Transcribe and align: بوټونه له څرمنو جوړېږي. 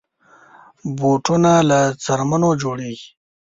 بوټونه 0.97 1.51
له 1.69 1.79
څرمنو 2.03 2.49
جوړېږي. 2.61 3.07